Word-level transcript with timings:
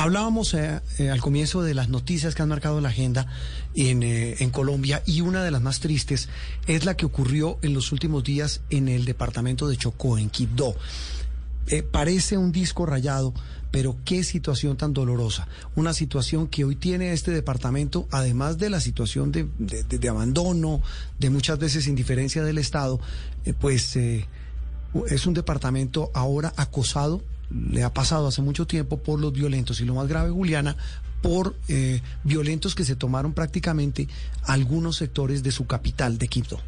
Hablábamos 0.00 0.54
eh, 0.54 0.80
eh, 0.96 1.10
al 1.10 1.20
comienzo 1.20 1.62
de 1.62 1.74
las 1.74 1.90
noticias 1.90 2.34
que 2.34 2.40
han 2.40 2.48
marcado 2.48 2.80
la 2.80 2.88
agenda 2.88 3.26
en, 3.74 4.02
eh, 4.02 4.36
en, 4.38 4.48
Colombia 4.48 5.02
y 5.04 5.20
una 5.20 5.44
de 5.44 5.50
las 5.50 5.60
más 5.60 5.80
tristes 5.80 6.30
es 6.66 6.86
la 6.86 6.96
que 6.96 7.04
ocurrió 7.04 7.58
en 7.60 7.74
los 7.74 7.92
últimos 7.92 8.24
días 8.24 8.62
en 8.70 8.88
el 8.88 9.04
departamento 9.04 9.68
de 9.68 9.76
Chocó, 9.76 10.16
en 10.16 10.30
Quibdó. 10.30 10.74
parece 11.92 12.38
un 12.38 12.50
disco 12.50 12.86
rayado, 12.86 13.34
pero 13.70 13.94
qué 14.06 14.24
situación 14.24 14.78
tan 14.78 14.94
dolorosa. 14.94 15.48
Una 15.76 15.92
situación 15.92 16.48
que 16.48 16.64
hoy 16.64 16.76
tiene 16.76 17.12
este 17.12 17.30
departamento, 17.30 18.08
además 18.10 18.56
de 18.56 18.70
la 18.70 18.80
situación 18.80 19.30
de 19.32 20.08
abandono, 20.08 20.80
de 21.18 21.28
muchas 21.28 21.58
veces 21.58 21.86
indiferencia 21.86 22.42
del 22.42 22.56
Estado, 22.56 23.00
pues 23.60 23.96
es 23.96 25.26
un 25.26 25.34
departamento 25.34 26.10
ahora 26.14 26.54
acosado 26.56 27.22
le 27.50 27.82
ha 27.82 27.92
pasado 27.92 28.28
hace 28.28 28.42
mucho 28.42 28.66
tiempo 28.66 28.98
por 28.98 29.20
los 29.20 29.32
violentos 29.32 29.80
y 29.80 29.84
lo 29.84 29.94
más 29.94 30.08
grave, 30.08 30.30
Juliana, 30.30 30.76
por 31.22 31.56
eh, 31.68 32.00
violentos 32.24 32.74
que 32.74 32.84
se 32.84 32.96
tomaron 32.96 33.34
prácticamente 33.34 34.08
algunos 34.44 34.96
sectores 34.96 35.42
de 35.42 35.52
su 35.52 35.66
capital, 35.66 36.18
de 36.18 36.28
Quito. 36.28 36.60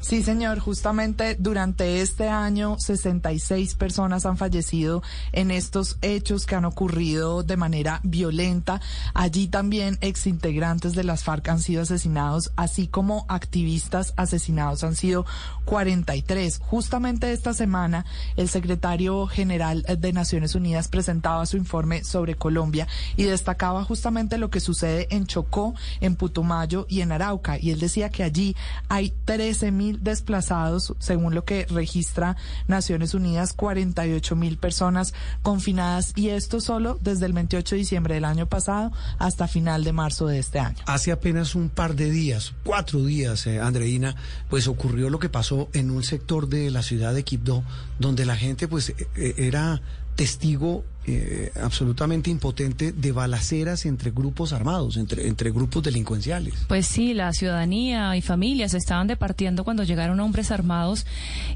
Sí, 0.00 0.22
señor, 0.22 0.60
justamente 0.60 1.36
durante 1.38 2.00
este 2.00 2.28
año 2.28 2.76
66 2.78 3.74
personas 3.74 4.24
han 4.24 4.38
fallecido 4.38 5.02
en 5.32 5.50
estos 5.50 5.98
hechos 6.00 6.46
que 6.46 6.54
han 6.54 6.64
ocurrido 6.64 7.42
de 7.42 7.56
manera 7.58 8.00
violenta. 8.02 8.80
Allí 9.12 9.46
también 9.48 9.98
exintegrantes 10.00 10.94
de 10.94 11.04
las 11.04 11.22
FARC 11.22 11.48
han 11.48 11.60
sido 11.60 11.82
asesinados, 11.82 12.50
así 12.56 12.88
como 12.88 13.26
activistas 13.28 14.14
asesinados 14.16 14.84
han 14.84 14.96
sido 14.96 15.26
43. 15.66 16.60
Justamente 16.64 17.32
esta 17.32 17.52
semana 17.52 18.06
el 18.36 18.48
secretario 18.48 19.26
general 19.26 19.84
de 19.98 20.12
Naciones 20.12 20.54
Unidas 20.54 20.88
presentaba 20.88 21.44
su 21.46 21.56
informe 21.56 22.04
sobre 22.04 22.36
Colombia 22.36 22.88
y 23.16 23.24
destacaba 23.24 23.84
justamente 23.84 24.38
lo 24.38 24.50
que 24.50 24.60
sucede 24.60 25.08
en 25.10 25.26
Chocó, 25.26 25.74
en 26.00 26.16
Putumayo 26.16 26.86
y 26.88 27.02
en 27.02 27.12
Arauca. 27.12 27.58
Y 27.58 27.70
él 27.70 27.80
decía 27.80 28.08
que 28.08 28.22
allí 28.22 28.56
hay 28.88 29.12
13 29.24 29.69
mil 29.70 30.02
desplazados, 30.02 30.94
según 30.98 31.34
lo 31.34 31.44
que 31.44 31.66
registra 31.66 32.36
Naciones 32.66 33.14
Unidas, 33.14 33.52
48 33.52 34.36
mil 34.36 34.58
personas 34.58 35.14
confinadas 35.42 36.12
y 36.16 36.28
esto 36.28 36.60
solo 36.60 36.98
desde 37.00 37.26
el 37.26 37.32
28 37.32 37.74
de 37.74 37.78
diciembre 37.78 38.14
del 38.14 38.24
año 38.24 38.46
pasado 38.46 38.92
hasta 39.18 39.48
final 39.48 39.84
de 39.84 39.92
marzo 39.92 40.26
de 40.26 40.38
este 40.38 40.58
año. 40.58 40.78
Hace 40.86 41.12
apenas 41.12 41.54
un 41.54 41.68
par 41.68 41.94
de 41.94 42.10
días, 42.10 42.54
cuatro 42.64 43.04
días, 43.04 43.46
eh, 43.46 43.60
Andreina, 43.60 44.14
pues 44.48 44.68
ocurrió 44.68 45.10
lo 45.10 45.18
que 45.18 45.28
pasó 45.28 45.68
en 45.72 45.90
un 45.90 46.02
sector 46.02 46.48
de 46.48 46.70
la 46.70 46.82
ciudad 46.82 47.14
de 47.14 47.24
Quibdó, 47.24 47.64
donde 47.98 48.24
la 48.26 48.36
gente 48.36 48.68
pues 48.68 48.90
e, 48.90 49.08
e, 49.16 49.46
era 49.46 49.80
testigo 50.16 50.84
eh, 51.14 51.52
absolutamente 51.60 52.30
impotente 52.30 52.92
de 52.92 53.12
balaceras 53.12 53.86
entre 53.86 54.10
grupos 54.10 54.52
armados, 54.52 54.96
entre, 54.96 55.26
entre 55.26 55.50
grupos 55.50 55.82
delincuenciales. 55.82 56.54
Pues 56.68 56.86
sí, 56.86 57.14
la 57.14 57.32
ciudadanía 57.32 58.16
y 58.16 58.22
familias 58.22 58.74
estaban 58.74 59.06
departiendo 59.06 59.64
cuando 59.64 59.84
llegaron 59.84 60.20
hombres 60.20 60.50
armados 60.50 61.06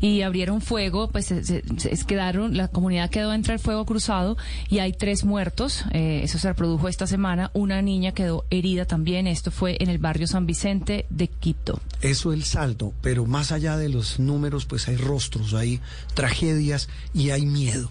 y 0.00 0.22
abrieron 0.22 0.60
fuego, 0.60 1.08
pues 1.08 1.26
se, 1.26 1.62
quedaron, 2.06 2.56
la 2.56 2.68
comunidad 2.68 3.10
quedó 3.10 3.32
entre 3.32 3.54
el 3.54 3.60
fuego 3.60 3.84
cruzado 3.84 4.36
y 4.68 4.78
hay 4.78 4.92
tres 4.92 5.24
muertos, 5.24 5.84
eh, 5.92 6.20
eso 6.24 6.38
se 6.38 6.48
reprodujo 6.48 6.88
esta 6.88 7.06
semana, 7.06 7.50
una 7.54 7.82
niña 7.82 8.12
quedó 8.12 8.44
herida 8.50 8.84
también, 8.84 9.26
esto 9.26 9.50
fue 9.50 9.76
en 9.80 9.88
el 9.88 9.98
barrio 9.98 10.26
San 10.26 10.46
Vicente 10.46 11.06
de 11.10 11.28
Quito. 11.28 11.80
Eso 12.00 12.32
el 12.32 12.44
salto, 12.44 12.92
pero 13.00 13.26
más 13.26 13.52
allá 13.52 13.76
de 13.76 13.88
los 13.88 14.18
números, 14.18 14.66
pues 14.66 14.88
hay 14.88 14.96
rostros, 14.96 15.54
hay 15.54 15.80
tragedias 16.14 16.88
y 17.12 17.30
hay 17.30 17.46
miedo. 17.46 17.90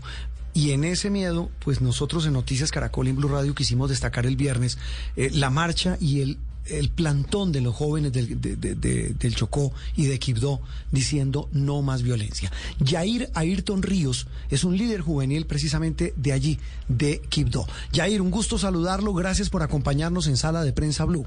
Y 0.53 0.71
en 0.71 0.83
ese 0.83 1.09
miedo, 1.09 1.49
pues 1.59 1.81
nosotros 1.81 2.25
en 2.25 2.33
Noticias 2.33 2.71
Caracol 2.71 3.07
y 3.07 3.09
en 3.09 3.15
Blue 3.15 3.27
Radio 3.27 3.55
quisimos 3.55 3.89
destacar 3.89 4.25
el 4.25 4.35
viernes 4.35 4.77
eh, 5.15 5.31
la 5.33 5.49
marcha 5.49 5.97
y 5.99 6.21
el, 6.21 6.37
el 6.67 6.89
plantón 6.89 7.51
de 7.51 7.61
los 7.61 7.75
jóvenes 7.75 8.13
del, 8.13 8.39
del 8.39 9.35
Chocó 9.35 9.73
y 9.95 10.05
de 10.05 10.19
Quibdó 10.19 10.61
diciendo 10.91 11.49
no 11.51 11.81
más 11.81 12.03
violencia. 12.03 12.51
Jair 12.85 13.29
Ayrton 13.33 13.81
Ríos 13.81 14.27
es 14.49 14.63
un 14.63 14.77
líder 14.77 15.01
juvenil 15.01 15.45
precisamente 15.47 16.13
de 16.15 16.33
allí, 16.33 16.59
de 16.87 17.19
Quibdó. 17.29 17.65
Jair, 17.91 18.21
un 18.21 18.29
gusto 18.31 18.57
saludarlo. 18.59 19.13
Gracias 19.13 19.49
por 19.49 19.63
acompañarnos 19.63 20.27
en 20.27 20.37
Sala 20.37 20.63
de 20.63 20.71
Prensa 20.71 21.05
Blue. 21.05 21.25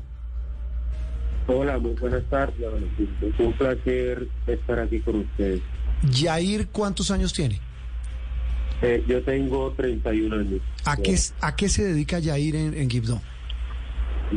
Hola, 1.48 1.78
muy 1.78 1.92
buenas 1.92 2.25
tardes. 2.28 2.56
Es 3.22 3.41
un 3.41 3.53
placer 3.56 4.28
estar 4.47 4.81
aquí 4.81 5.00
con 5.00 5.20
ustedes. 5.20 5.60
Jair, 6.12 6.69
¿cuántos 6.69 7.10
años 7.10 7.32
tiene? 7.32 7.60
Eh, 8.82 9.03
yo 9.06 9.22
tengo 9.22 9.72
31 9.72 10.37
años. 10.37 10.60
¿A 10.84 10.97
qué, 10.97 11.16
¿A 11.41 11.56
qué 11.56 11.69
se 11.69 11.84
dedica 11.84 12.19
Yair 12.19 12.56
en, 12.56 12.75
en 12.75 12.88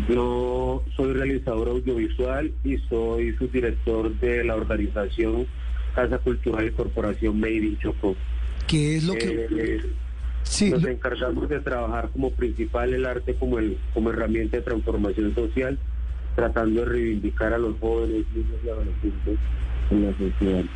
Yo 0.07 0.83
soy 0.95 1.13
realizador 1.13 1.67
audiovisual 1.69 2.51
y 2.63 2.77
soy 2.89 3.35
subdirector 3.35 4.17
de 4.19 4.43
la 4.45 4.55
organización 4.55 5.45
Casa 5.93 6.17
Cultural 6.19 6.67
y 6.67 6.71
Corporación 6.71 7.39
Made 7.39 7.55
in 7.55 7.77
Chocó. 7.79 8.15
¿Qué 8.67 8.97
es 8.97 9.03
lo 9.03 9.13
que...? 9.13 9.47
Eh, 9.51 9.81
sí, 10.43 10.69
nos 10.69 10.85
encargamos 10.85 11.49
de 11.49 11.59
trabajar 11.59 12.09
como 12.09 12.31
principal 12.31 12.93
el 12.93 13.05
arte 13.05 13.35
como, 13.35 13.59
el, 13.59 13.77
como 13.93 14.11
herramienta 14.11 14.57
de 14.57 14.63
transformación 14.63 15.35
social, 15.35 15.77
tratando 16.35 16.81
de 16.81 16.85
reivindicar 16.85 17.53
a 17.53 17.57
los 17.57 17.77
jóvenes, 17.79 18.25
niños 18.33 18.59
y 18.63 18.69
adolescentes 18.69 19.37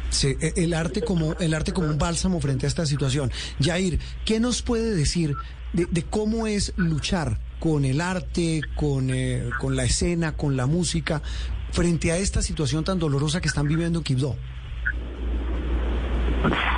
Sí, 0.09 0.35
e, 0.39 0.53
el 0.57 0.73
arte 0.73 1.01
como 1.01 1.35
el 1.39 1.53
arte 1.53 1.71
como 1.71 1.87
un 1.87 1.97
bálsamo 1.97 2.39
frente 2.39 2.65
a 2.65 2.69
esta 2.69 2.85
situación. 2.85 3.31
Jair, 3.59 3.99
¿qué 4.25 4.39
nos 4.39 4.61
puede 4.61 4.95
decir 4.95 5.35
de, 5.73 6.03
cómo 6.03 6.47
es 6.47 6.73
luchar 6.77 7.37
con 7.59 7.85
el 7.85 8.01
arte, 8.01 8.61
con, 8.75 9.09
eh, 9.11 9.49
con 9.59 9.75
la 9.75 9.83
escena, 9.83 10.35
con 10.35 10.57
la 10.57 10.65
música, 10.65 11.21
frente 11.71 12.11
a 12.11 12.17
esta 12.17 12.41
situación 12.41 12.83
tan 12.83 12.99
dolorosa 12.99 13.41
que 13.41 13.47
están 13.47 13.67
viviendo 13.67 13.99
en 13.99 14.03
Quibdó? 14.03 14.35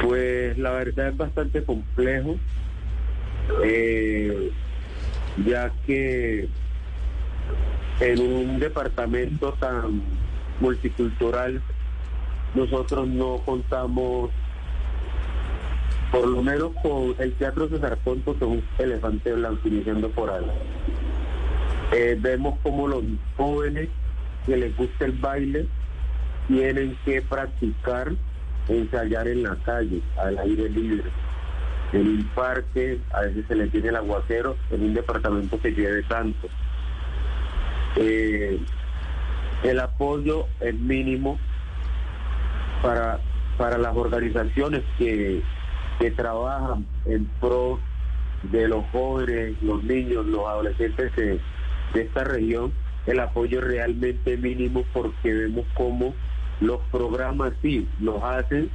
Pues 0.04 0.58
la 0.58 0.72
verdad 0.72 1.10
es 1.10 1.18
bastante 1.18 1.64
complejo, 1.64 2.36
eh, 3.64 4.52
ya 5.46 5.72
que 5.86 6.48
en 8.00 8.20
un 8.20 8.60
departamento 8.60 9.54
tan 9.54 10.04
multicultural 10.60 11.62
nosotros 12.56 13.08
no 13.08 13.38
contamos, 13.46 14.32
por 16.12 16.28
lo 16.28 16.42
menos 16.42 16.72
con 16.82 17.16
el 17.20 17.34
Teatro 17.34 17.68
César 17.68 17.98
Ponto, 17.98 18.32
es 18.32 18.42
un 18.42 18.64
elefante 18.80 19.34
blanco 19.34 19.68
iniciando 19.68 20.10
por 20.10 20.30
algo. 20.30 20.54
Eh, 21.92 22.18
vemos 22.20 22.58
como 22.64 22.88
los 22.88 23.04
jóvenes 23.38 23.90
que 24.46 24.58
les 24.58 24.76
gusta 24.76 25.06
el 25.06 25.12
baile 25.14 25.68
tienen 26.48 26.98
que 27.06 27.22
practicar, 27.22 28.14
ensayar 28.70 29.28
en 29.28 29.44
la 29.44 29.56
calle, 29.58 30.02
al 30.18 30.38
aire 30.38 30.70
libre. 30.70 31.10
En 31.92 32.08
un 32.08 32.24
parque, 32.36 33.00
a 33.14 33.22
veces 33.22 33.46
se 33.48 33.56
les 33.56 33.72
tiene 33.72 33.90
el 33.90 33.96
aguacero, 33.96 34.56
en 34.72 34.84
un 34.84 34.94
departamento 34.94 35.60
que 35.60 35.72
lleve 35.72 36.04
tanto. 36.04 36.48
Eh, 37.98 38.60
el 39.64 39.80
apoyo 39.80 40.48
es 40.60 40.76
mínimo 40.76 41.40
para, 42.86 43.20
para 43.58 43.78
las 43.80 43.96
organizaciones 43.96 44.84
que, 44.98 45.42
que 46.00 46.12
trabajan 46.12 46.86
en 47.06 47.26
pro 47.42 47.80
de 48.44 48.68
los 48.68 48.86
jóvenes, 48.92 49.56
los 49.64 49.84
niños, 49.84 50.26
los 50.28 50.46
adolescentes 50.48 51.16
de, 51.16 51.40
esta 51.96 52.24
región, 52.24 52.74
el 53.08 53.20
apoyo 53.20 53.62
realmente 53.62 54.38
mínimo 54.38 54.84
porque 54.94 55.34
vemos 55.34 55.66
cómo 55.74 56.14
los 56.60 56.80
programas 56.92 57.54
sí 57.62 57.88
los 58.00 58.22
hacen, 58.24 58.70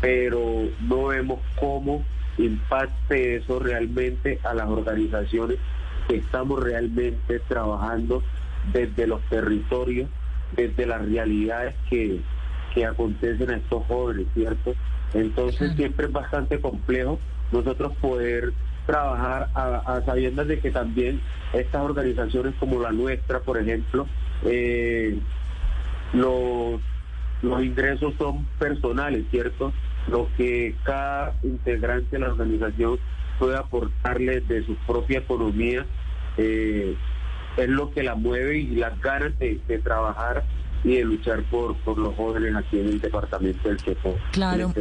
pero 0.00 0.40
no 0.80 1.06
vemos 1.06 1.40
cómo 1.58 2.04
impacte 2.38 3.36
eso 3.36 3.58
realmente 3.58 4.40
a 4.44 4.54
las 4.54 4.68
organizaciones 4.68 5.58
que 6.08 6.16
estamos 6.16 6.62
realmente 6.62 7.40
trabajando 7.40 8.22
desde 8.72 9.06
los 9.06 9.20
territorios, 9.28 10.08
desde 10.56 10.86
las 10.86 11.04
realidades 11.04 11.74
que, 11.90 12.20
que 12.74 12.84
acontecen 12.84 13.50
a 13.50 13.56
estos 13.56 13.84
jóvenes, 13.86 14.26
¿cierto? 14.34 14.74
Entonces 15.14 15.74
siempre 15.76 16.06
es 16.06 16.12
bastante 16.12 16.60
complejo 16.60 17.20
nosotros 17.52 17.92
poder 18.00 18.52
trabajar 18.86 19.48
a, 19.54 20.02
sabiendas 20.04 20.46
de 20.48 20.58
que 20.58 20.70
también 20.70 21.20
estas 21.52 21.82
organizaciones 21.82 22.54
como 22.56 22.80
la 22.80 22.90
nuestra, 22.90 23.40
por 23.40 23.56
ejemplo, 23.58 24.06
eh, 24.44 25.18
los, 26.12 26.80
los 27.42 27.62
ingresos 27.62 28.14
son 28.18 28.44
personales, 28.58 29.24
¿cierto? 29.30 29.72
Lo 30.08 30.28
que 30.36 30.74
cada 30.82 31.34
integrante 31.42 32.08
de 32.10 32.18
la 32.18 32.32
organización 32.32 32.98
puede 33.38 33.56
aportarle 33.56 34.40
de 34.40 34.64
su 34.64 34.74
propia 34.86 35.20
economía 35.20 35.86
eh, 36.36 36.94
es 37.56 37.68
lo 37.68 37.90
que 37.92 38.02
la 38.02 38.16
mueve 38.16 38.58
y 38.58 38.74
las 38.74 39.00
ganas 39.00 39.38
de, 39.38 39.60
de 39.66 39.78
trabajar 39.78 40.44
y 40.84 40.96
de 40.96 41.04
luchar 41.04 41.42
por, 41.44 41.74
por 41.78 41.98
los 41.98 42.14
jóvenes 42.14 42.54
aquí 42.54 42.78
en 42.78 42.88
el 42.88 43.00
departamento 43.00 43.68
del 43.68 43.78
Chocó. 43.78 44.14
Claro, 44.32 44.72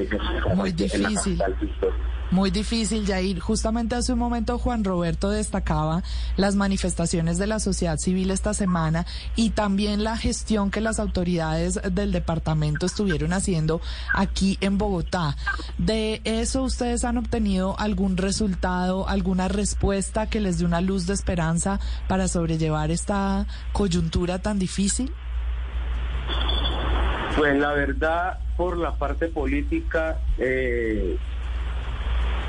muy 0.55 0.71
difícil. 0.71 1.41
Muy 2.33 2.49
difícil, 2.49 3.05
Yair. 3.05 3.39
Justamente 3.39 3.95
hace 3.95 4.13
un 4.13 4.17
momento 4.17 4.57
Juan 4.57 4.83
Roberto 4.83 5.29
destacaba 5.29 6.01
las 6.35 6.55
manifestaciones 6.55 7.37
de 7.37 7.45
la 7.45 7.59
sociedad 7.59 7.97
civil 7.97 8.31
esta 8.31 8.55
semana 8.55 9.05
y 9.35 9.51
también 9.51 10.03
la 10.03 10.17
gestión 10.17 10.71
que 10.71 10.81
las 10.81 10.99
autoridades 10.99 11.79
del 11.91 12.11
departamento 12.11 12.87
estuvieron 12.87 13.33
haciendo 13.33 13.81
aquí 14.15 14.57
en 14.61 14.79
Bogotá. 14.79 15.37
¿De 15.77 16.21
eso 16.23 16.63
ustedes 16.63 17.03
han 17.03 17.19
obtenido 17.19 17.79
algún 17.79 18.17
resultado, 18.17 19.07
alguna 19.07 19.47
respuesta 19.47 20.27
que 20.27 20.39
les 20.39 20.57
dé 20.57 20.65
una 20.65 20.81
luz 20.81 21.05
de 21.05 21.13
esperanza 21.13 21.79
para 22.07 22.27
sobrellevar 22.27 22.89
esta 22.89 23.45
coyuntura 23.73 24.39
tan 24.39 24.57
difícil? 24.57 25.13
Pues 27.35 27.57
la 27.57 27.73
verdad, 27.73 28.37
por 28.57 28.77
la 28.77 28.91
parte 28.95 29.27
política, 29.27 30.19
eh, 30.37 31.17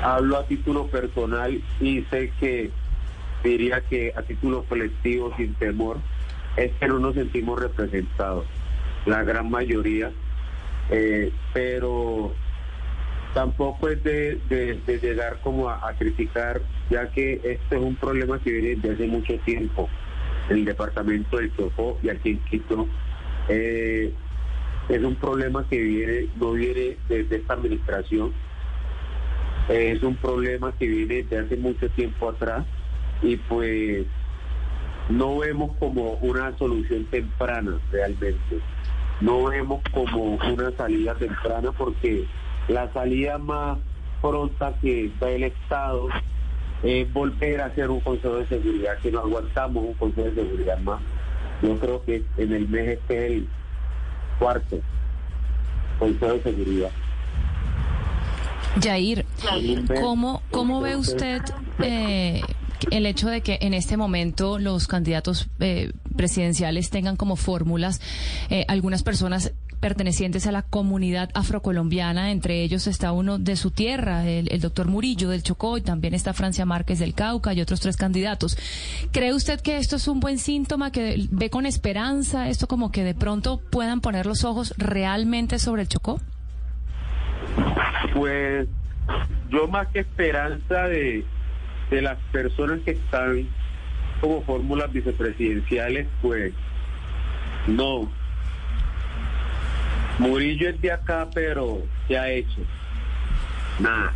hablo 0.03 0.37
a 0.37 0.45
título 0.45 0.87
personal 0.87 1.59
y 1.79 2.01
sé 2.03 2.31
que 2.39 2.71
diría 3.43 3.81
que 3.81 4.13
a 4.15 4.21
título 4.21 4.63
colectivo, 4.63 5.33
sin 5.37 5.55
temor, 5.55 5.97
es 6.55 6.71
que 6.73 6.87
no 6.87 6.99
nos 6.99 7.15
sentimos 7.15 7.59
representados, 7.59 8.45
la 9.05 9.23
gran 9.23 9.49
mayoría, 9.49 10.11
eh, 10.91 11.31
pero 11.53 12.33
tampoco 13.33 13.89
es 13.89 14.03
de, 14.03 14.39
llegar 15.01 15.39
como 15.41 15.69
a, 15.69 15.93
criticar, 15.97 16.61
ya 16.89 17.09
que 17.09 17.33
este 17.43 17.75
es 17.75 17.81
un 17.81 17.95
problema 17.95 18.39
que 18.39 18.51
viene 18.51 18.75
desde 18.75 18.93
hace 18.93 19.07
mucho 19.07 19.33
tiempo 19.39 19.89
el 20.49 20.63
departamento 20.63 21.37
del 21.37 21.55
Chocó 21.55 21.97
y 22.03 22.09
aquí 22.09 22.31
en 22.31 22.39
Quito. 22.45 22.87
Eh, 23.49 24.13
es 24.89 25.03
un 25.03 25.15
problema 25.15 25.67
que 25.67 25.79
viene 25.81 26.27
no 26.35 26.51
viene 26.51 26.97
desde 27.09 27.37
esta 27.37 27.53
administración, 27.53 28.33
es 29.69 30.03
un 30.03 30.15
problema 30.15 30.71
que 30.73 30.87
viene 30.87 31.23
de 31.23 31.39
hace 31.39 31.57
mucho 31.57 31.89
tiempo 31.89 32.29
atrás 32.29 32.65
y 33.21 33.35
pues 33.37 34.05
no 35.09 35.37
vemos 35.37 35.75
como 35.77 36.13
una 36.21 36.57
solución 36.57 37.05
temprana 37.05 37.79
realmente. 37.91 38.59
No 39.21 39.45
vemos 39.45 39.81
como 39.93 40.35
una 40.35 40.71
salida 40.71 41.15
temprana 41.15 41.71
porque 41.71 42.25
la 42.67 42.91
salida 42.91 43.37
más 43.37 43.77
pronta 44.21 44.73
que 44.81 45.11
da 45.19 45.29
el 45.29 45.43
Estado 45.43 46.09
es 46.83 47.11
volver 47.13 47.61
a 47.61 47.65
hacer 47.65 47.89
un 47.89 48.01
Consejo 48.01 48.37
de 48.37 48.47
Seguridad, 48.47 48.97
que 48.99 49.11
no 49.11 49.19
aguantamos 49.19 49.85
un 49.85 49.93
Consejo 49.93 50.29
de 50.29 50.35
Seguridad 50.35 50.79
más. 50.79 51.01
Yo 51.61 51.77
creo 51.79 52.03
que 52.03 52.23
en 52.37 52.53
el 52.53 52.67
mes 52.67 52.99
este 52.99 53.25
es 53.25 53.31
el 53.31 53.47
cuarto 54.39 54.79
Consejo 55.99 56.33
de 56.33 56.43
Seguridad. 56.43 56.91
Yair, 58.81 59.25
¿cómo, 60.01 60.41
cómo 60.51 60.81
ve 60.81 60.97
usted 60.97 61.41
eh, 61.79 62.41
el 62.91 63.05
hecho 63.05 63.29
de 63.29 63.41
que 63.41 63.57
en 63.61 63.73
este 63.73 63.97
momento 63.97 64.59
los 64.59 64.87
candidatos 64.87 65.47
eh, 65.59 65.91
presidenciales 66.15 66.89
tengan 66.89 67.15
como 67.15 67.35
fórmulas 67.35 68.01
eh, 68.49 68.65
algunas 68.67 69.03
personas 69.03 69.53
pertenecientes 69.79 70.47
a 70.47 70.51
la 70.51 70.61
comunidad 70.61 71.29
afrocolombiana, 71.33 72.31
entre 72.31 72.61
ellos 72.61 72.87
está 72.87 73.11
uno 73.11 73.37
de 73.37 73.55
su 73.55 73.71
tierra, 73.71 74.27
el, 74.27 74.59
doctor 74.59 74.87
Murillo 74.87 75.29
del 75.29 75.43
Chocó, 75.43 75.77
y 75.77 75.81
también 75.81 76.13
está 76.13 76.33
Francia 76.33 76.65
Márquez 76.65 76.99
del 76.99 77.13
Cauca 77.13 77.53
y 77.53 77.61
otros 77.61 77.79
tres 77.79 77.97
candidatos. 77.97 78.57
¿Cree 79.11 79.33
usted 79.33 79.61
que 79.61 79.77
esto 79.77 79.95
es 79.95 80.07
un 80.07 80.19
buen 80.19 80.37
síntoma, 80.37 80.91
que 80.91 81.27
ve 81.31 81.49
con 81.49 81.65
esperanza 81.65 82.49
esto 82.49 82.67
como 82.67 82.91
que 82.91 83.03
de 83.03 83.13
pronto 83.13 83.59
puedan 83.69 84.01
poner 84.01 84.25
los 84.25 84.43
ojos 84.43 84.73
realmente 84.77 85.59
sobre 85.59 85.83
el 85.83 85.87
Chocó? 85.87 86.19
Pues 88.13 88.67
yo 89.49 89.67
más 89.67 89.87
que 89.87 89.99
esperanza 89.99 90.87
de, 90.87 91.23
de 91.91 92.01
las 92.01 92.17
personas 92.31 92.79
que 92.81 92.91
están 92.91 93.47
como 94.21 94.41
fórmulas 94.41 94.91
vicepresidenciales, 94.91 96.07
pues 96.21 96.53
no. 97.67 98.09
Murillo 100.19 100.69
es 100.69 100.81
de 100.81 100.91
acá, 100.91 101.27
pero 101.33 101.81
¿qué 102.07 102.17
ha 102.17 102.29
hecho? 102.29 102.61
Nada. 103.79 104.13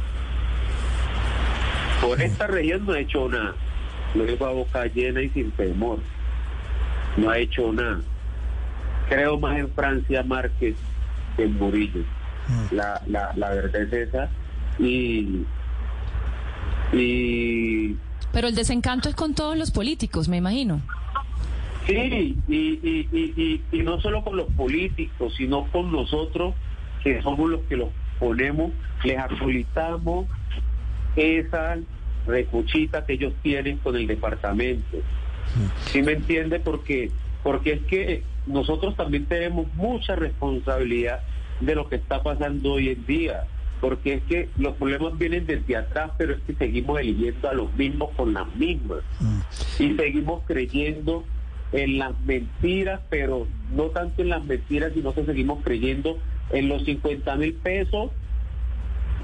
Por 2.01 2.21
esta 2.21 2.47
región 2.47 2.85
no 2.85 2.93
ha 2.93 2.99
hecho 2.99 3.27
nada. 3.27 3.53
Lo 4.15 4.25
digo 4.25 4.45
a 4.45 4.51
boca 4.51 4.85
llena 4.85 5.21
y 5.21 5.29
sin 5.29 5.51
temor. 5.51 5.99
No 7.17 7.29
ha 7.29 7.37
hecho 7.37 7.71
nada. 7.73 7.99
Creo 9.09 9.39
más 9.39 9.57
en 9.57 9.69
Francia 9.71 10.23
Márquez 10.23 10.75
que 11.35 11.43
en 11.43 11.57
Murillo. 11.57 12.01
Mm. 12.47 12.75
La, 12.75 13.01
la, 13.07 13.33
la 13.35 13.49
verdad 13.49 13.81
es 13.81 13.93
esa. 13.93 14.29
Y, 14.79 15.45
y... 16.93 17.97
Pero 18.31 18.47
el 18.47 18.55
desencanto 18.55 19.09
es 19.09 19.15
con 19.15 19.33
todos 19.33 19.57
los 19.57 19.71
políticos, 19.71 20.29
me 20.29 20.37
imagino. 20.37 20.81
Sí, 21.89 22.37
y, 22.47 22.53
y, 22.55 23.07
y, 23.11 23.61
y, 23.71 23.83
no 23.83 23.99
solo 23.99 24.23
con 24.23 24.37
los 24.37 24.47
políticos, 24.53 25.33
sino 25.35 25.65
con 25.71 25.91
nosotros, 25.91 26.53
que 27.03 27.21
somos 27.21 27.49
los 27.49 27.61
que 27.61 27.77
los 27.77 27.89
ponemos, 28.19 28.71
les 29.03 29.17
actualizamos 29.17 30.27
esa 31.15 31.77
recochita 32.27 33.05
que 33.05 33.13
ellos 33.13 33.33
tienen 33.41 33.77
con 33.77 33.95
el 33.95 34.05
departamento. 34.05 34.97
¿Sí 35.85 36.01
me 36.03 36.13
entiende? 36.13 36.59
Porque, 36.59 37.11
porque 37.43 37.73
es 37.73 37.81
que 37.81 38.23
nosotros 38.45 38.95
también 38.95 39.25
tenemos 39.25 39.65
mucha 39.73 40.15
responsabilidad 40.15 41.21
de 41.59 41.75
lo 41.75 41.89
que 41.89 41.95
está 41.95 42.21
pasando 42.21 42.73
hoy 42.73 42.89
en 42.89 43.05
día, 43.05 43.45
porque 43.81 44.15
es 44.15 44.23
que 44.23 44.49
los 44.57 44.75
problemas 44.75 45.17
vienen 45.17 45.45
desde 45.47 45.75
atrás, 45.75 46.11
pero 46.17 46.33
es 46.33 46.41
que 46.41 46.53
seguimos 46.53 46.99
eligiendo 46.99 47.49
a 47.49 47.53
los 47.53 47.73
mismos 47.75 48.11
con 48.15 48.33
las 48.33 48.53
mismas 48.55 48.99
mm. 49.19 49.83
y 49.83 49.95
seguimos 49.95 50.43
creyendo 50.45 51.25
en 51.71 51.99
las 51.99 52.19
mentiras, 52.21 53.01
pero 53.09 53.47
no 53.75 53.85
tanto 53.85 54.21
en 54.21 54.29
las 54.29 54.43
mentiras, 54.43 54.93
sino 54.93 55.13
que 55.13 55.25
seguimos 55.25 55.63
creyendo 55.63 56.17
en 56.51 56.67
los 56.67 56.83
50 56.85 57.35
mil 57.35 57.53
pesos, 57.53 58.11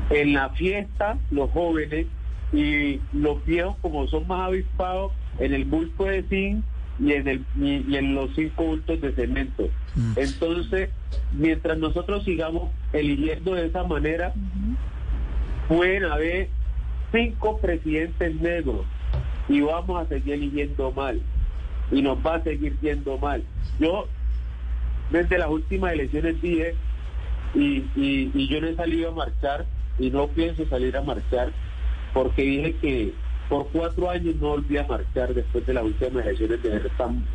en 0.09 0.33
la 0.33 0.49
fiesta, 0.49 1.17
los 1.31 1.49
jóvenes 1.51 2.05
y 2.53 2.99
los 3.13 3.43
viejos 3.45 3.75
como 3.81 4.07
son 4.07 4.27
más 4.27 4.47
avispados 4.47 5.11
en 5.39 5.53
el 5.53 5.65
bulto 5.65 6.05
de 6.05 6.23
zinc 6.23 6.63
y 6.99 7.11
en, 7.13 7.27
el, 7.27 7.45
y, 7.59 7.95
en 7.95 8.15
los 8.15 8.33
cinco 8.35 8.63
bultos 8.63 9.01
de 9.01 9.11
cemento. 9.13 9.67
Mm. 9.95 10.13
Entonces, 10.15 10.89
mientras 11.33 11.77
nosotros 11.77 12.23
sigamos 12.23 12.69
eligiendo 12.93 13.55
de 13.55 13.65
esa 13.65 13.83
manera, 13.83 14.33
pueden 15.67 16.05
haber 16.05 16.49
cinco 17.11 17.57
presidentes 17.57 18.35
negros 18.35 18.85
y 19.49 19.61
vamos 19.61 20.01
a 20.01 20.07
seguir 20.07 20.35
eligiendo 20.35 20.91
mal 20.91 21.21
y 21.91 22.01
nos 22.01 22.17
va 22.25 22.35
a 22.35 22.43
seguir 22.43 22.77
yendo 22.81 23.17
mal. 23.17 23.43
Yo, 23.79 24.07
desde 25.11 25.37
las 25.37 25.49
últimas 25.49 25.93
elecciones 25.93 26.41
dije, 26.41 26.75
y, 27.53 27.85
y, 27.95 28.31
y 28.33 28.47
yo 28.47 28.59
no 28.61 28.67
he 28.67 28.75
salido 28.75 29.09
a 29.09 29.13
marchar 29.13 29.65
y 29.97 30.09
no 30.09 30.27
pienso 30.27 30.67
salir 30.67 30.95
a 30.97 31.01
marchar 31.01 31.51
porque 32.13 32.41
dije 32.41 32.75
que 32.81 33.13
por 33.49 33.67
cuatro 33.69 34.09
años 34.09 34.35
no 34.37 34.49
volví 34.49 34.77
a 34.77 34.87
marchar 34.87 35.33
después 35.33 35.65
de 35.65 35.73
las 35.73 35.83
últimas 35.83 36.25
elecciones 36.25 36.61
de 36.63 36.77
esa 36.77 36.89
tan 36.97 37.25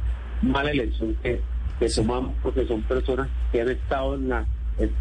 mala 0.42 0.70
elección 0.70 1.16
que, 1.22 1.40
que 1.78 1.88
tomamos 1.88 2.34
porque 2.42 2.66
son 2.66 2.82
personas 2.82 3.28
que 3.52 3.60
han 3.60 3.68
estado 3.68 4.14
en 4.14 4.28
la 4.28 4.46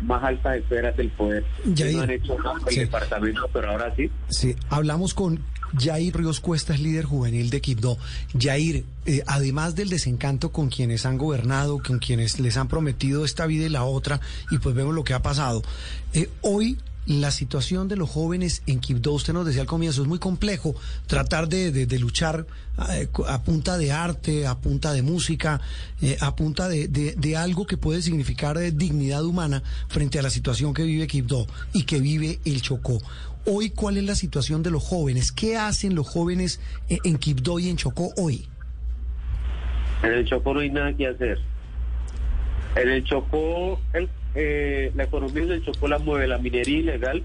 más 0.01 0.24
altas 0.24 0.58
esferas 0.58 0.96
del 0.98 1.10
poder. 1.12 1.46
no 1.65 2.01
han 2.01 2.10
hecho 2.10 2.38
nada 2.38 2.60
el 2.68 2.75
departamento, 2.75 3.50
pero 3.53 3.72
ahora 3.72 3.94
sí. 3.96 4.12
Sí, 4.27 4.56
hablamos 4.70 5.13
con 5.13 5.39
Jair 5.78 6.16
Ríos 6.16 6.40
Cuesta, 6.40 6.74
es 6.74 6.80
líder 6.80 7.06
juvenil 7.06 7.50
de 7.50 7.62
Quibdó. 7.62 7.98
Jair, 8.38 8.86
eh, 9.06 9.24
además 9.28 9.76
del 9.76 9.90
desencanto 9.90 10.52
con 10.52 10.70
quienes 10.70 11.06
han 11.06 11.18
gobernado, 11.18 11.82
con 11.82 12.00
quienes 12.00 12.40
les 12.40 12.58
han 12.58 12.68
prometido 12.68 13.26
esta 13.26 13.46
vida 13.46 13.66
y 13.66 13.70
la 13.70 13.84
otra, 13.84 14.20
y 14.52 14.58
pues 14.58 14.76
vemos 14.76 14.96
lo 14.96 15.04
que 15.04 15.14
ha 15.14 15.22
pasado, 15.22 15.64
eh, 16.14 16.30
hoy 16.42 16.78
la 17.10 17.32
situación 17.32 17.88
de 17.88 17.96
los 17.96 18.08
jóvenes 18.08 18.62
en 18.68 18.80
Quibdó, 18.80 19.13
usted 19.13 19.34
nos 19.34 19.44
decía 19.44 19.62
al 19.62 19.68
comienzo, 19.68 20.04
es 20.04 20.08
muy 20.08 20.20
complejo 20.20 20.75
tratar 21.08 21.50
de, 21.50 21.88
luchar 22.00 22.46
eh, 22.92 23.08
a, 23.28 23.42
punta 23.42 23.80
de 23.80 23.92
arte, 23.92 24.46
a 24.46 24.60
punta 24.60 24.94
de 24.94 25.01
música, 25.01 25.60
eh, 26.04 26.18
a 26.22 26.36
punta 26.36 26.70
de, 26.70 27.36
algo 27.36 27.66
que 27.66 27.78
puede 27.78 28.04
significar 28.04 28.58
eh, 28.58 28.72
dignidad 28.72 29.25
humana 29.25 29.63
frente 29.88 30.20
a 30.20 30.22
la 30.22 30.30
situación 30.30 30.75
que 30.75 30.84
vive 30.84 31.08
Quibdó 31.08 31.48
y 31.74 31.84
que 31.84 32.00
vive 32.00 32.39
el 32.46 32.62
Chocó. 32.62 33.00
Hoy, 33.46 33.72
¿cuál 33.72 33.98
es 33.98 34.04
la 34.04 34.13
situación 34.13 34.62
de 34.62 34.70
los 34.70 34.84
jóvenes? 34.84 35.32
¿Qué 35.32 35.58
hacen 35.58 35.96
los 35.96 36.08
jóvenes 36.08 36.60
en 36.89 37.18
Quibdó 37.18 37.58
y 37.58 37.70
en 37.70 37.78
Chocó 37.78 38.13
hoy? 38.18 38.48
En 40.04 40.13
el 40.13 40.25
Chocó 40.25 40.54
no 40.54 40.60
hay 40.60 40.70
nada 40.70 40.94
que 40.94 41.08
hacer. 41.08 41.39
En 42.75 42.88
el 42.88 43.04
Chocó, 43.04 43.82
el 43.94 44.08
eh, 44.36 44.91
la 44.95 45.03
economía 45.03 45.45
del 45.45 45.63
Chocó 45.63 45.88
la 45.88 46.00
mueve 46.00 46.27
la 46.27 46.38
minería 46.38 46.79
ilegal, 46.79 47.24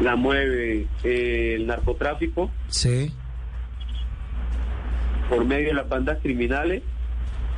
la 0.00 0.16
mueve 0.16 0.86
eh, 1.04 1.54
el 1.56 1.66
narcotráfico. 1.66 2.50
Sí. 2.68 3.12
Por 5.28 5.44
medio 5.44 5.68
de 5.68 5.74
las 5.74 5.88
bandas 5.88 6.18
criminales, 6.20 6.82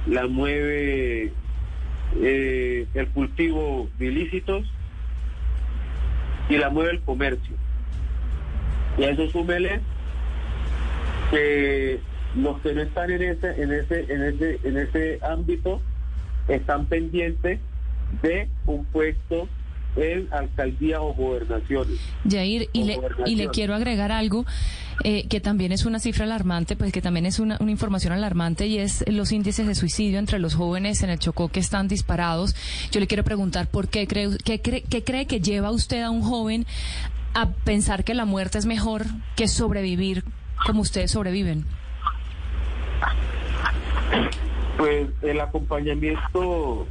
la 0.06 0.26
mueve 0.26 1.32
eh, 2.20 2.86
el 2.94 3.08
cultivo 3.08 3.88
de 3.98 4.06
ilícitos 4.06 4.70
y 6.48 6.58
la 6.58 6.70
mueve 6.70 6.92
el 6.92 7.00
comercio. 7.00 7.56
Y 8.98 9.04
a 9.04 9.10
eso 9.10 9.28
súmele 9.30 9.80
que 11.30 12.00
los 12.36 12.60
que 12.60 12.74
no 12.74 12.82
están 12.82 13.10
en 13.10 13.22
ese, 13.22 13.62
en 13.62 13.72
ese, 13.72 14.12
en 14.12 14.22
ese, 14.22 14.60
en 14.62 14.76
ese 14.76 15.18
ámbito 15.22 15.80
están 16.48 16.86
pendientes 16.86 17.60
de 18.22 18.48
un 18.66 18.84
puesto 18.86 19.48
en 19.96 20.28
alcaldía 20.32 21.00
o 21.00 21.14
gobernaciones. 21.14 22.00
Yair, 22.24 22.68
y, 22.72 22.84
le, 22.84 22.98
y 23.26 23.36
le 23.36 23.48
quiero 23.48 23.74
agregar 23.74 24.10
algo 24.10 24.44
eh, 25.04 25.26
que 25.28 25.40
también 25.40 25.72
es 25.72 25.86
una 25.86 25.98
cifra 25.98 26.24
alarmante, 26.24 26.76
pues 26.76 26.92
que 26.92 27.00
también 27.00 27.26
es 27.26 27.38
una, 27.38 27.56
una, 27.60 27.70
información 27.70 28.12
alarmante 28.12 28.66
y 28.66 28.78
es 28.78 29.04
los 29.08 29.32
índices 29.32 29.66
de 29.66 29.74
suicidio 29.74 30.18
entre 30.18 30.38
los 30.38 30.54
jóvenes 30.54 31.02
en 31.02 31.10
el 31.10 31.18
Chocó 31.18 31.48
que 31.48 31.60
están 31.60 31.88
disparados. 31.88 32.54
Yo 32.90 33.00
le 33.00 33.06
quiero 33.06 33.24
preguntar 33.24 33.68
por 33.68 33.88
qué 33.88 34.06
cree, 34.06 34.30
qué 34.44 34.60
cree, 34.60 34.82
qué 34.82 35.04
cree 35.04 35.26
que 35.26 35.40
lleva 35.40 35.70
usted 35.70 36.02
a 36.02 36.10
un 36.10 36.22
joven 36.22 36.66
a 37.34 37.50
pensar 37.50 38.04
que 38.04 38.14
la 38.14 38.24
muerte 38.24 38.58
es 38.58 38.66
mejor 38.66 39.04
que 39.36 39.48
sobrevivir 39.48 40.24
como 40.66 40.82
ustedes 40.82 41.10
sobreviven. 41.10 41.64
Pues 44.76 45.08
el 45.22 45.40
acompañamiento 45.40 46.86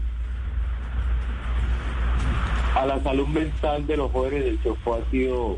a 2.75 2.85
la 2.85 3.01
salud 3.03 3.27
mental 3.27 3.85
de 3.85 3.97
los 3.97 4.11
jóvenes 4.11 4.45
del 4.45 4.63
Chocó 4.63 4.95
ha 4.95 5.11
sido 5.11 5.57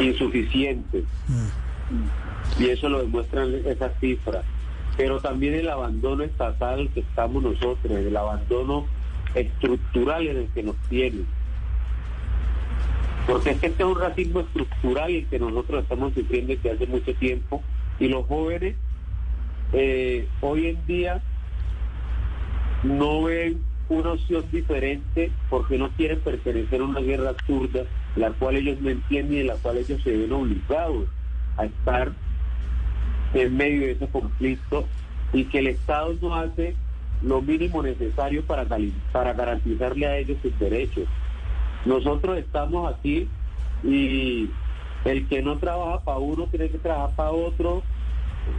insuficiente. 0.00 1.04
Mm. 1.28 2.62
Y 2.62 2.70
eso 2.70 2.88
lo 2.88 3.00
demuestran 3.00 3.54
esas 3.64 3.92
cifras. 4.00 4.44
Pero 4.96 5.20
también 5.20 5.54
el 5.54 5.68
abandono 5.68 6.24
estatal 6.24 6.88
que 6.94 7.00
estamos 7.00 7.42
nosotros, 7.42 7.92
el 7.92 8.16
abandono 8.16 8.86
estructural 9.34 10.26
en 10.26 10.36
el 10.38 10.48
que 10.48 10.62
nos 10.62 10.76
tienen. 10.88 11.26
Porque 13.26 13.50
es 13.50 13.58
que 13.58 13.66
este 13.66 13.82
es 13.82 13.88
un 13.88 14.00
racismo 14.00 14.40
estructural 14.40 15.10
el 15.10 15.26
que 15.26 15.38
nosotros 15.38 15.82
estamos 15.82 16.14
sufriendo 16.14 16.54
desde 16.54 16.70
hace 16.70 16.86
mucho 16.86 17.14
tiempo. 17.14 17.62
Y 17.98 18.08
los 18.08 18.26
jóvenes 18.26 18.76
eh, 19.72 20.28
hoy 20.40 20.68
en 20.68 20.86
día 20.86 21.22
no 22.82 23.24
ven 23.24 23.60
una 23.88 24.12
opción 24.12 24.44
diferente 24.50 25.30
porque 25.48 25.78
no 25.78 25.90
quieren 25.90 26.20
pertenecer 26.20 26.80
a 26.80 26.84
una 26.84 27.00
guerra 27.00 27.30
absurda, 27.30 27.84
la 28.16 28.30
cual 28.32 28.56
ellos 28.56 28.80
no 28.80 28.90
entienden 28.90 29.36
y 29.36 29.40
en 29.40 29.46
la 29.48 29.54
cual 29.54 29.78
ellos 29.78 30.00
se 30.02 30.16
ven 30.16 30.32
obligados 30.32 31.08
a 31.56 31.64
estar 31.66 32.12
en 33.34 33.56
medio 33.56 33.82
de 33.82 33.92
ese 33.92 34.08
conflicto 34.08 34.86
y 35.32 35.44
que 35.44 35.58
el 35.58 35.68
Estado 35.68 36.14
no 36.20 36.34
hace 36.34 36.74
lo 37.22 37.40
mínimo 37.42 37.82
necesario 37.82 38.44
para, 38.44 38.66
para 39.12 39.32
garantizarle 39.32 40.06
a 40.06 40.18
ellos 40.18 40.38
sus 40.42 40.56
derechos. 40.58 41.08
Nosotros 41.84 42.38
estamos 42.38 42.92
aquí 42.92 43.28
y 43.82 44.50
el 45.04 45.28
que 45.28 45.42
no 45.42 45.58
trabaja 45.58 46.00
para 46.00 46.18
uno 46.18 46.46
tiene 46.46 46.68
que 46.68 46.78
trabajar 46.78 47.14
para 47.14 47.30
otro 47.30 47.82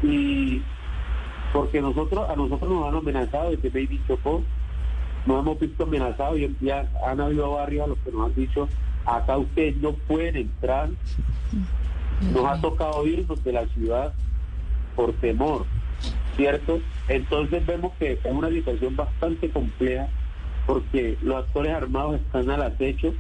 y 0.01 0.61
porque 1.53 1.81
nosotros 1.81 2.29
a 2.29 2.35
nosotros 2.35 2.69
nos 2.69 2.87
han 2.87 2.95
amenazado 2.95 3.51
desde 3.51 3.69
Baby 3.69 4.01
Chocó 4.07 4.43
nos 5.27 5.41
hemos 5.41 5.59
visto 5.59 5.83
amenazados 5.83 6.39
y 6.39 6.55
ya 6.61 6.87
han 7.05 7.19
habido 7.19 7.51
barrios 7.51 7.83
a 7.83 7.87
los 7.87 7.97
que 7.99 8.11
nos 8.11 8.27
han 8.27 8.35
dicho, 8.35 8.69
acá 9.05 9.37
ustedes 9.37 9.75
no 9.77 9.91
pueden 9.91 10.37
entrar. 10.37 10.89
Nos 12.33 12.45
ha 12.45 12.59
tocado 12.61 13.05
irnos 13.05 13.43
de 13.43 13.51
la 13.51 13.67
ciudad 13.67 14.13
por 14.95 15.13
temor, 15.13 15.65
¿cierto? 16.35 16.79
Entonces 17.09 17.65
vemos 17.65 17.91
que 17.99 18.13
es 18.13 18.19
una 18.25 18.49
situación 18.49 18.95
bastante 18.95 19.49
compleja 19.49 20.07
porque 20.65 21.17
los 21.21 21.35
actores 21.35 21.73
armados 21.73 22.15
están 22.15 22.49
al 22.49 22.61
acecho 22.63 23.13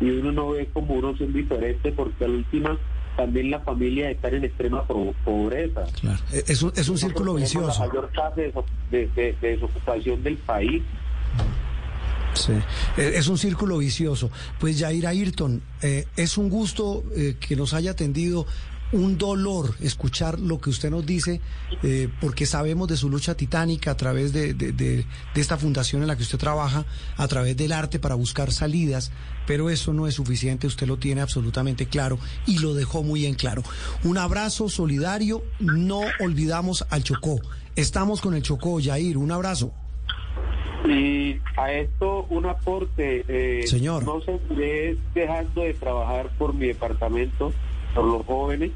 y 0.00 0.10
uno 0.10 0.32
no 0.32 0.50
ve 0.50 0.68
como 0.72 0.94
uno 0.94 1.16
son 1.16 1.32
diferente 1.32 1.92
porque 1.92 2.24
al 2.24 2.36
última 2.36 2.78
también 3.18 3.50
la 3.50 3.58
familia 3.58 4.10
está 4.10 4.28
en 4.28 4.44
extrema 4.44 4.86
pobreza. 4.86 5.82
Claro. 6.00 6.18
Es, 6.30 6.62
un, 6.62 6.72
es 6.76 6.88
un 6.88 6.96
círculo 6.96 7.34
vicioso. 7.34 7.82
La 7.82 7.88
mayor 7.88 8.10
tasa 8.14 8.36
de, 8.92 9.08
de 9.08 9.36
desocupación 9.40 10.22
del 10.22 10.36
país. 10.36 10.82
Sí, 12.34 12.52
e, 12.96 13.18
es 13.18 13.26
un 13.26 13.36
círculo 13.36 13.78
vicioso. 13.78 14.30
Pues 14.60 14.78
Jair 14.78 15.08
Ayrton, 15.08 15.60
eh, 15.82 16.06
es 16.16 16.38
un 16.38 16.48
gusto 16.48 17.02
eh, 17.16 17.36
que 17.40 17.56
nos 17.56 17.74
haya 17.74 17.90
atendido. 17.90 18.46
Un 18.92 19.18
dolor 19.18 19.74
escuchar 19.80 20.40
lo 20.40 20.58
que 20.58 20.70
usted 20.70 20.90
nos 20.90 21.04
dice, 21.04 21.40
eh, 21.82 22.08
porque 22.20 22.46
sabemos 22.46 22.88
de 22.88 22.96
su 22.96 23.10
lucha 23.10 23.34
titánica 23.34 23.90
a 23.90 23.96
través 23.96 24.32
de, 24.32 24.54
de, 24.54 24.72
de, 24.72 25.04
esta 25.34 25.58
fundación 25.58 26.02
en 26.02 26.08
la 26.08 26.16
que 26.16 26.22
usted 26.22 26.38
trabaja, 26.38 26.86
a 27.16 27.28
través 27.28 27.56
del 27.56 27.72
arte 27.72 27.98
para 27.98 28.14
buscar 28.14 28.50
salidas, 28.50 29.12
pero 29.46 29.68
eso 29.70 29.92
no 29.92 30.06
es 30.06 30.14
suficiente, 30.14 30.66
usted 30.66 30.86
lo 30.86 30.96
tiene 30.96 31.20
absolutamente 31.20 31.86
claro 31.86 32.18
y 32.46 32.58
lo 32.58 32.74
dejó 32.74 33.02
muy 33.02 33.26
en 33.26 33.34
claro. 33.34 33.62
Un 34.04 34.16
abrazo 34.16 34.68
solidario, 34.68 35.42
no 35.60 36.00
olvidamos 36.20 36.86
al 36.90 37.02
Chocó. 37.02 37.40
Estamos 37.76 38.20
con 38.20 38.34
el 38.34 38.42
Chocó, 38.42 38.80
Jair, 38.82 39.18
un 39.18 39.30
abrazo. 39.32 39.72
Y 40.86 41.40
a 41.56 41.72
esto 41.72 42.26
un 42.30 42.46
aporte. 42.46 43.24
Eh, 43.28 43.66
Señor. 43.66 44.04
No 44.04 44.20
seguiré 44.20 44.96
dejando 45.14 45.62
de 45.62 45.74
trabajar 45.74 46.30
por 46.38 46.54
mi 46.54 46.68
departamento, 46.68 47.52
por 48.00 48.12
los 48.18 48.26
jóvenes, 48.26 48.70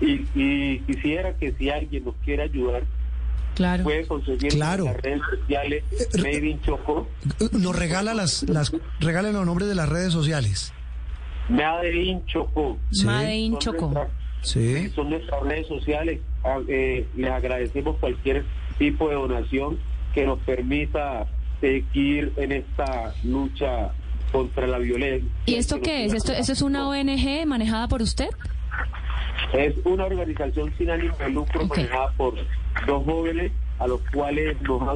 y, 0.00 0.26
y 0.34 0.80
quisiera 0.80 1.34
que 1.36 1.52
si 1.52 1.70
alguien 1.70 2.04
nos 2.04 2.14
quiere 2.24 2.42
ayudar, 2.44 2.84
Claro. 3.54 3.84
puede 3.84 4.06
conseguir 4.06 4.50
claro. 4.52 4.84
las 4.84 4.96
redes 5.00 5.22
sociales 5.30 5.84
Eh, 5.90 6.18
Made 6.18 6.46
in 6.50 6.60
Chocó. 6.60 7.08
Nos 7.52 7.74
regala 7.74 8.12
las, 8.12 8.42
las, 8.42 8.70
regalen 9.00 9.32
los 9.32 9.46
nombres 9.46 9.66
de 9.68 9.74
las 9.74 9.88
redes 9.88 10.12
sociales. 10.12 10.74
Made 11.48 12.02
in 12.02 12.26
Chocó. 12.26 12.76
Sí. 12.90 13.06
Made 13.06 13.34
in 13.36 13.52
Son 13.52 13.60
Chocó. 13.60 13.80
nuestras- 13.92 14.10
Sí. 14.42 14.90
Son 14.94 15.08
nuestras 15.10 15.42
redes 15.42 15.66
sociales. 15.66 16.20
Ah, 16.44 16.58
eh, 16.68 17.06
les 17.16 17.30
agradecemos 17.30 17.96
cualquier 17.96 18.44
tipo 18.78 19.08
de 19.08 19.14
donación 19.14 19.78
que 20.14 20.24
nos 20.26 20.38
permita 20.40 21.26
seguir 21.60 22.32
en 22.36 22.52
esta 22.52 23.14
lucha 23.24 23.90
contra 24.30 24.66
la 24.66 24.78
violencia. 24.78 25.28
¿Y 25.46 25.54
esto 25.54 25.76
que 25.76 25.82
qué 25.82 26.04
es? 26.04 26.12
¿Esto, 26.12 26.32
¿Esto 26.32 26.52
es 26.52 26.62
una 26.62 26.86
ONG 26.88 27.46
manejada 27.46 27.88
por 27.88 28.02
usted? 28.02 28.28
Es 29.52 29.74
una 29.84 30.04
organización 30.06 30.72
sin 30.76 30.90
ánimo 30.90 31.16
de 31.18 31.30
lucro 31.30 31.62
Ok. 31.64 31.68
manejada 31.76 32.12
por 32.16 32.34
dos 32.86 33.04
jóvenes 33.04 33.52
a 33.78 33.86
los 33.86 34.00
cuales 34.12 34.60
nos 34.62 34.82
ha 34.82 34.92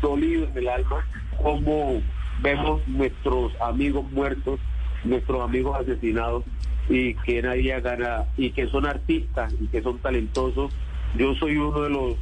dolido 0.00 0.46
en 0.48 0.58
el 0.58 0.68
alma 0.68 1.06
como 1.42 2.02
vemos 2.42 2.86
nuestros 2.88 3.52
amigos 3.60 4.10
muertos, 4.12 4.58
nuestros 5.04 5.42
amigos 5.42 5.78
asesinados 5.80 6.44
y 6.88 7.14
que 7.14 7.42
nadie 7.42 7.78
gana 7.80 8.24
y 8.36 8.50
que 8.50 8.66
son 8.68 8.86
artistas 8.86 9.54
y 9.60 9.68
que 9.68 9.82
son 9.82 9.98
talentosos. 9.98 10.72
Yo 11.16 11.34
soy 11.34 11.56
uno 11.56 11.82
de 11.82 11.90
los 11.90 12.16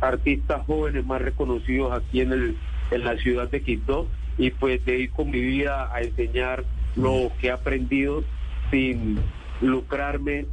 artistas 0.00 0.62
jóvenes 0.66 1.06
más 1.06 1.22
reconocidos 1.22 1.92
aquí 1.92 2.20
en 2.20 2.32
el 2.32 2.56
en 2.90 3.04
la 3.04 3.16
ciudad 3.16 3.50
de 3.50 3.62
Quito 3.62 4.06
y 4.36 4.50
pues 4.50 4.84
dedico 4.84 5.24
mi 5.24 5.40
vida 5.40 5.90
a 5.94 6.02
enseñar 6.02 6.64
lo 6.96 7.30
que 7.40 7.46
he 7.46 7.50
aprendido 7.50 8.22
sin 8.70 9.18
lucrarme 9.62 10.46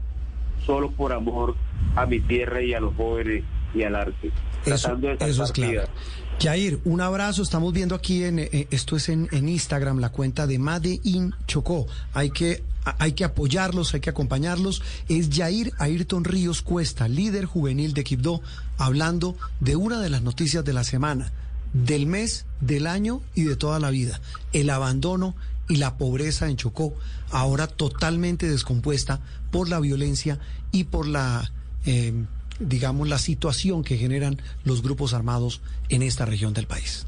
solo 0.65 0.91
por 0.91 1.13
amor 1.13 1.55
a 1.95 2.05
mi 2.05 2.19
tierra 2.19 2.61
y 2.61 2.73
a 2.73 2.79
los 2.79 2.95
jóvenes 2.95 3.43
y 3.73 3.83
al 3.83 3.95
arte. 3.95 4.31
Eso, 4.65 4.97
eso 5.19 5.43
es 5.43 5.51
claro. 5.51 5.83
Jair, 6.39 6.79
un 6.85 7.01
abrazo. 7.01 7.43
Estamos 7.43 7.71
viendo 7.73 7.95
aquí, 7.95 8.23
en, 8.23 8.39
eh, 8.39 8.67
esto 8.71 8.95
es 8.95 9.09
en, 9.09 9.27
en 9.31 9.47
Instagram, 9.47 9.99
la 9.99 10.09
cuenta 10.09 10.47
de 10.47 10.57
Made 10.59 10.99
in 11.03 11.35
Chocó. 11.47 11.87
Hay 12.13 12.31
que, 12.31 12.63
hay 12.83 13.13
que 13.13 13.23
apoyarlos, 13.23 13.93
hay 13.93 14.01
que 14.01 14.09
acompañarlos. 14.09 14.81
Es 15.07 15.29
Jair 15.31 15.71
Ayrton 15.77 16.23
Ríos 16.23 16.61
Cuesta, 16.61 17.07
líder 17.07 17.45
juvenil 17.45 17.93
de 17.93 18.03
Quibdó, 18.03 18.41
hablando 18.77 19.35
de 19.59 19.75
una 19.75 19.99
de 19.99 20.09
las 20.09 20.23
noticias 20.23 20.65
de 20.65 20.73
la 20.73 20.83
semana, 20.83 21.31
del 21.73 22.07
mes, 22.07 22.45
del 22.59 22.87
año 22.87 23.21
y 23.35 23.43
de 23.43 23.55
toda 23.55 23.79
la 23.79 23.91
vida. 23.91 24.19
El 24.51 24.71
abandono 24.71 25.35
y 25.69 25.77
la 25.77 25.97
pobreza 25.97 26.47
en 26.49 26.57
Chocó, 26.57 26.93
ahora 27.29 27.67
totalmente 27.67 28.49
descompuesta 28.49 29.21
por 29.51 29.69
la 29.69 29.79
violencia 29.79 30.39
y 30.71 30.85
por 30.85 31.07
la... 31.07 31.51
eh, 31.85 32.13
digamos, 32.59 33.07
la 33.07 33.17
situación 33.17 33.83
que 33.83 33.97
generan 33.97 34.39
los 34.63 34.83
grupos 34.83 35.13
armados 35.13 35.61
en 35.89 36.03
esta 36.03 36.25
región 36.25 36.53
del 36.53 36.67
país. 36.67 37.07